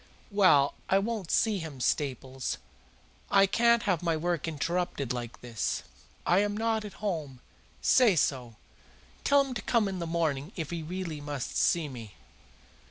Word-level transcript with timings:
"Well, 0.31 0.73
I 0.89 0.97
won't 0.97 1.29
see 1.29 1.59
him, 1.59 1.79
Staples. 1.79 2.57
I 3.29 3.45
can't 3.45 3.83
have 3.83 4.01
my 4.01 4.17
work 4.17 4.47
interrupted 4.47 5.13
like 5.13 5.41
this. 5.41 5.83
I 6.25 6.39
am 6.39 6.57
not 6.57 6.83
at 6.83 6.93
home. 7.05 7.39
Say 7.83 8.15
so. 8.15 8.55
Tell 9.23 9.41
him 9.43 9.53
to 9.53 9.61
come 9.61 9.87
in 9.87 9.99
the 9.99 10.07
morning 10.07 10.53
if 10.55 10.71
he 10.71 10.81
really 10.81 11.21
must 11.21 11.55
see 11.55 11.87
me." 11.87 12.15